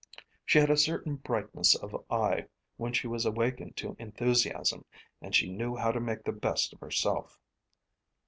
[0.47, 4.83] She had a certain brightness of eye when she was awakened to enthusiasm,
[5.21, 7.37] and she knew how to make the best of herself.